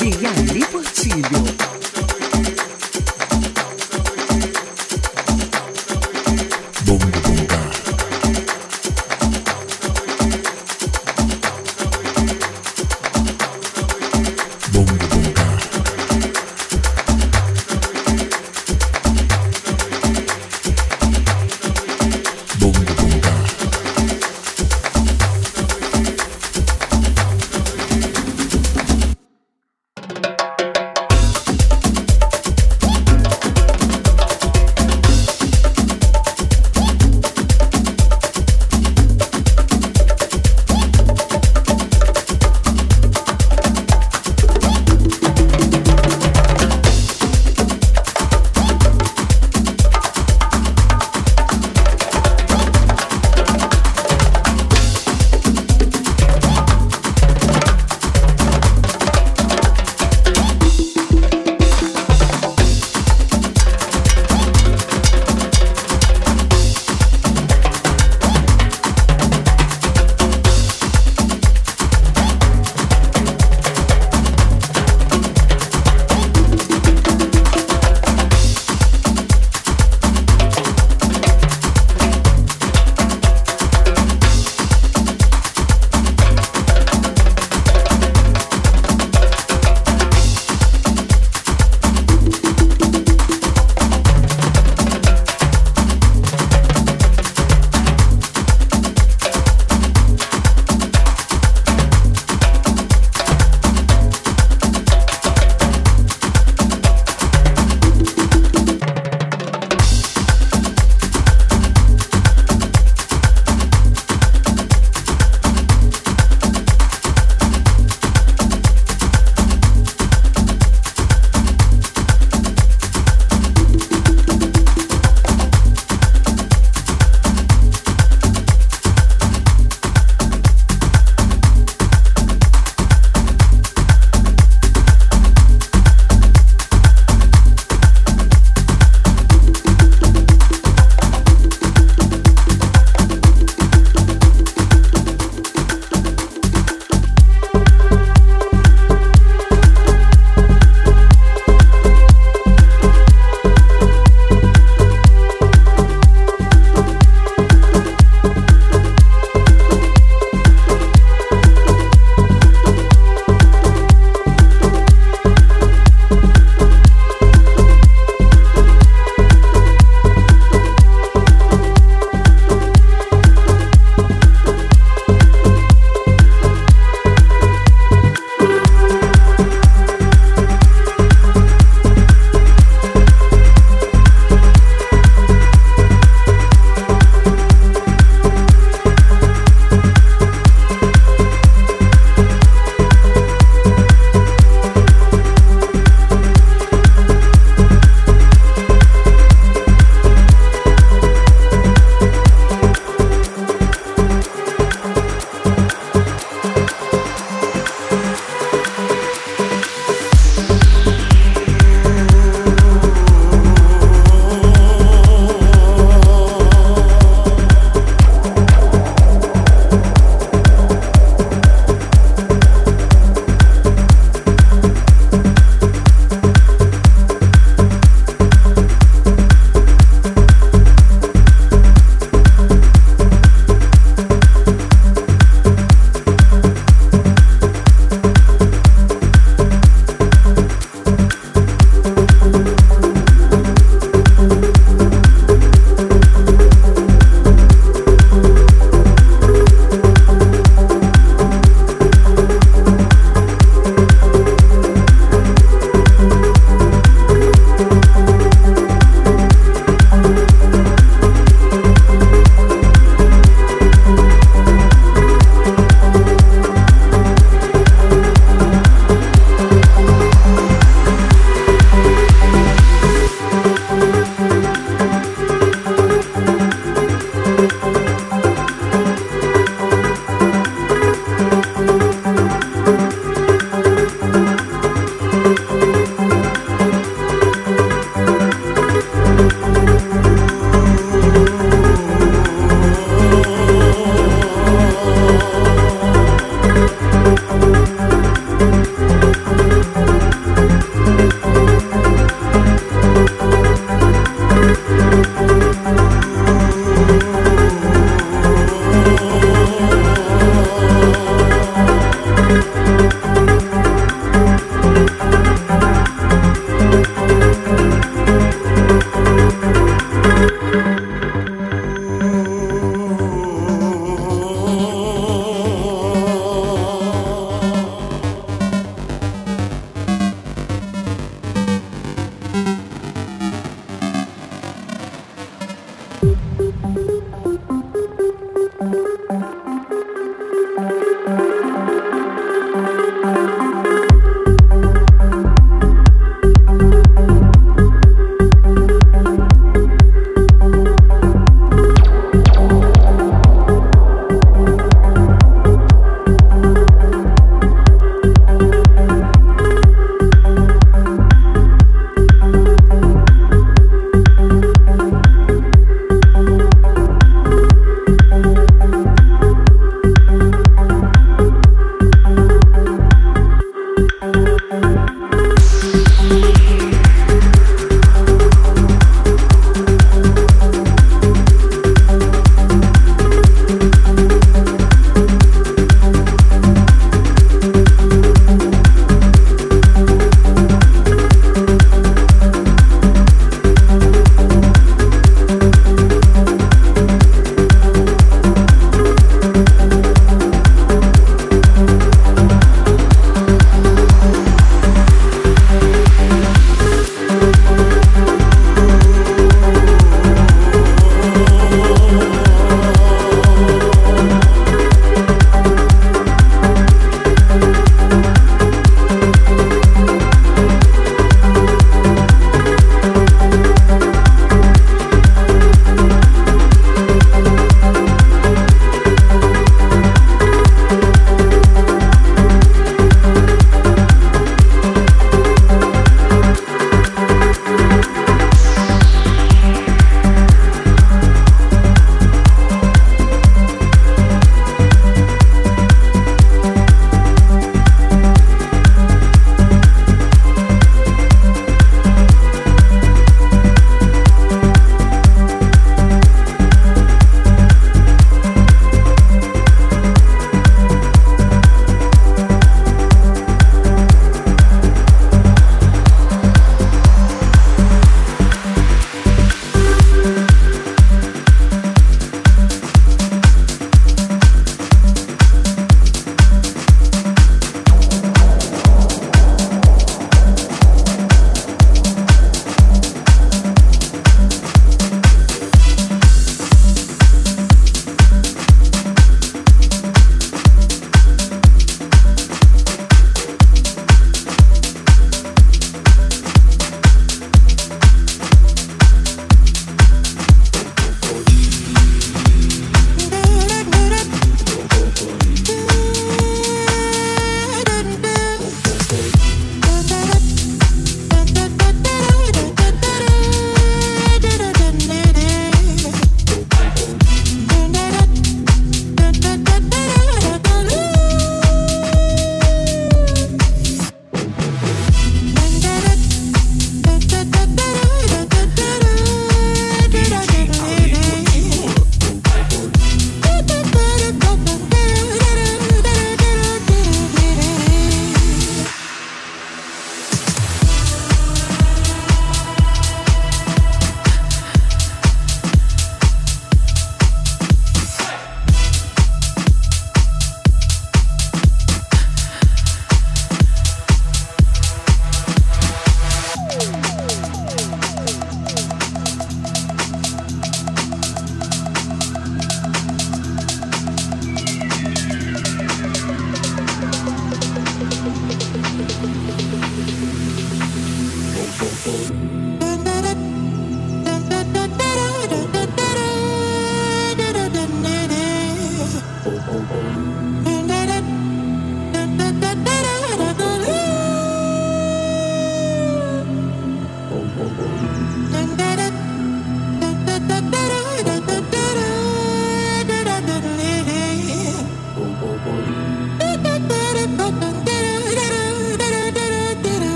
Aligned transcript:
de 0.00 0.26
Ali 0.26 0.64
Portilho. 0.64 1.91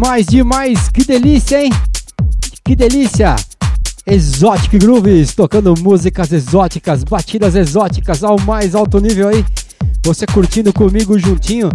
Demais, 0.00 0.26
demais, 0.26 0.88
que 0.90 1.04
delícia, 1.04 1.60
hein? 1.60 1.72
Que 2.64 2.76
delícia! 2.76 3.34
Exotic 4.06 4.78
Grooves, 4.78 5.34
tocando 5.34 5.74
músicas 5.76 6.30
exóticas, 6.30 7.02
batidas 7.02 7.56
exóticas 7.56 8.22
ao 8.22 8.38
mais 8.38 8.76
alto 8.76 9.00
nível 9.00 9.26
aí. 9.26 9.44
Você 10.04 10.24
curtindo 10.24 10.72
comigo 10.72 11.18
juntinho. 11.18 11.68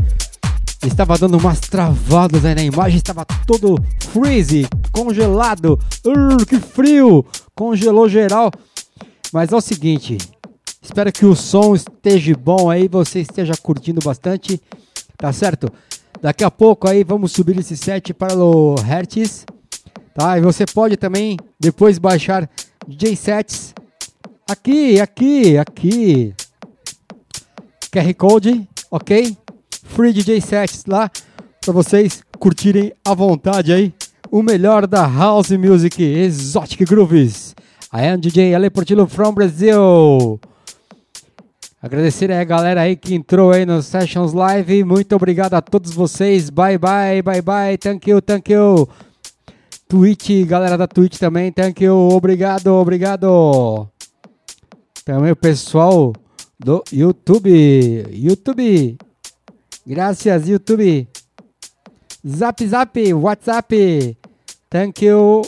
Estava 0.88 1.18
dando 1.18 1.38
umas 1.38 1.60
travadas 1.60 2.45
aí 2.45 2.56
na 2.56 2.64
imagem, 2.64 2.95
estava 2.95 3.26
todo 3.45 3.78
freeze, 4.14 4.70
congelado. 4.94 5.78
Urr, 6.06 6.45
que 6.45 6.62
frio! 6.62 7.26
Congelou 7.54 8.08
geral. 8.08 8.50
Mas 9.34 9.52
é 9.52 9.56
o 9.58 9.60
seguinte, 9.60 10.18
espero 10.82 11.12
que 11.12 11.26
o 11.26 11.36
som 11.36 11.76
esteja 11.76 12.34
bom 12.38 12.70
aí, 12.70 12.88
você 12.88 13.20
esteja 13.20 13.54
curtindo 13.62 14.00
bastante, 14.02 14.62
tá 15.18 15.34
certo? 15.34 15.70
Daqui 16.24 16.45
a 16.45 16.50
pouco 16.50 16.88
aí 16.88 17.04
vamos 17.04 17.34
subir 17.34 17.60
esse 17.60 17.76
set 17.76 18.14
para 18.14 18.34
o 18.34 18.76
Hertz, 18.76 19.45
tá? 20.16 20.38
E 20.38 20.41
você 20.41 20.66
pode 20.66 20.95
também 20.95 21.36
depois 21.60 22.00
baixar 22.00 22.50
DJ 22.88 23.14
sets 23.14 23.76
aqui, 24.50 25.02
aqui, 25.02 25.58
aqui. 25.58 26.34
QR 27.91 28.14
Code, 28.18 28.70
ok? 28.90 29.38
Free 29.84 30.14
DJ 30.14 30.40
sets 30.40 30.86
lá. 30.88 31.12
Pra 31.60 31.74
vocês 31.74 32.24
curtirem 32.40 32.94
à 33.04 33.14
vontade 33.14 33.74
aí 33.74 33.94
o 34.32 34.41
melhor 34.41 34.88
da 34.88 35.06
House 35.06 35.52
Music 35.52 36.02
Exotic 36.02 36.86
Grooves. 36.88 37.54
I 37.94 38.08
am 38.08 38.18
DJ 38.18 38.56
Ale 38.56 38.70
Portillo 38.70 39.08
from 39.08 39.34
Brazil. 39.34 40.40
Agradecer 41.84 42.31
aí 42.31 42.39
a 42.39 42.45
galera 42.45 42.80
aí 42.80 42.95
que 42.95 43.14
entrou 43.14 43.51
aí 43.51 43.65
no 43.65 43.84
Sessions 43.84 44.31
Live. 44.31 44.85
Muito 44.85 45.14
obrigado 45.18 45.55
a 45.55 45.61
todos 45.61 45.93
vocês. 45.93 46.49
Bye 46.49 46.77
bye, 46.77 47.22
bye 47.22 47.41
bye. 47.41 47.77
Thank 47.77 48.10
you, 48.10 48.22
thank 48.22 48.53
you. 48.53 48.88
Twitch, 49.85 50.45
galera 50.47 50.77
da 50.77 50.88
Twitch 50.88 51.18
também, 51.18 51.51
thank 51.51 51.84
you. 51.84 51.93
Obrigado, 51.93 52.68
obrigado. 52.68 53.85
Também 55.03 55.34
o 55.34 55.35
pessoal 55.35 56.14
do 56.57 56.81
YouTube. 56.89 57.51
YouTube. 58.14 58.97
Graças, 59.85 60.47
YouTube. 60.47 61.05
Zap, 62.26 62.65
zap, 62.65 63.14
WhatsApp. 63.14 64.18
Thank 64.69 65.05
you. 65.05 65.41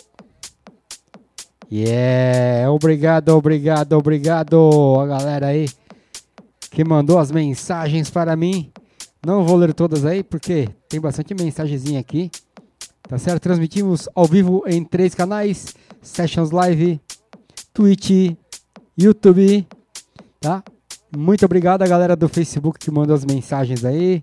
Yeah, 1.72 2.70
obrigado, 2.70 3.30
obrigado, 3.30 3.94
obrigado 3.94 5.00
a 5.00 5.08
galera 5.08 5.48
aí 5.48 5.70
que 6.72 6.84
mandou 6.84 7.20
as 7.20 7.32
mensagens 7.32 8.10
para 8.10 8.36
mim. 8.36 8.72
Não 9.26 9.44
vou 9.44 9.58
ler 9.58 9.74
todas 9.74 10.06
aí 10.06 10.24
porque 10.24 10.70
tem 10.88 11.00
bastante 11.00 11.34
mensagenzinha 11.34 12.00
aqui. 12.00 12.30
Tá 13.08 13.18
certo? 13.18 13.44
Transmitimos 13.44 14.10
ao 14.16 14.26
vivo 14.26 14.64
em 14.68 14.84
três 14.84 15.14
canais: 15.14 15.74
Sessions 16.02 16.52
Live, 16.52 17.00
Twitch, 17.74 18.36
YouTube. 18.98 19.68
Tá? 20.40 20.64
Muito 21.16 21.46
obrigado 21.46 21.82
a 21.82 21.88
galera 21.88 22.16
do 22.16 22.28
Facebook 22.28 22.80
que 22.80 22.92
mandou 22.92 23.16
as 23.16 23.26
mensagens 23.26 23.86
aí. 23.86 24.22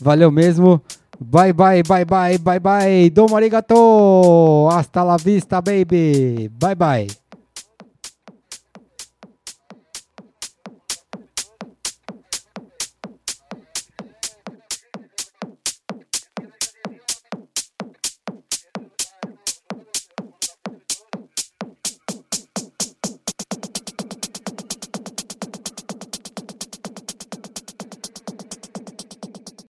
Valeu 0.00 0.30
mesmo. 0.30 0.80
Bye 1.20 1.52
bye, 1.52 1.82
bye 1.82 2.04
bye, 2.04 2.38
bye 2.38 2.60
bye. 2.60 3.10
Domo 3.10 3.36
arigato. 3.36 4.68
Hasta 4.70 5.02
la 5.02 5.16
vista, 5.16 5.60
baby. 5.60 6.48
Bye 6.48 6.74
bye. 6.74 7.27